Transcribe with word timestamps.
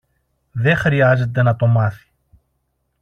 Δε 0.51 0.73
χρειάζεται 0.75 1.41
να 1.41 1.55
το 1.55 1.67
μάθει. 1.67 2.07